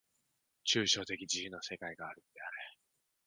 [0.63, 2.57] 抽象的自由の世界があるのである。